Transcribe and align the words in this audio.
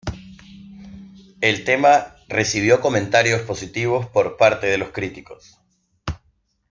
El 1.41 1.63
tema 1.63 2.15
recibió 2.27 2.81
comentarios 2.81 3.43
positivos 3.43 4.07
por 4.07 4.35
parte 4.35 4.65
de 4.65 4.79
los 4.79 4.89
críticos. 4.89 5.59